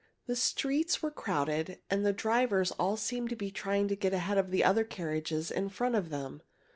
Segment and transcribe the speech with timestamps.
[0.25, 4.39] The streets were crowded, and the drivers all seemed to be trying to get ahead
[4.39, 6.41] of the carriages in front of them.